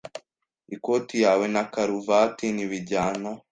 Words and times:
Ikoti 0.75 1.15
yawe 1.23 1.45
na 1.53 1.63
karuvati 1.73 2.45
ntibijyana. 2.55 3.29